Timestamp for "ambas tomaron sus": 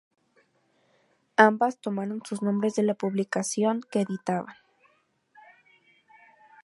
1.37-2.41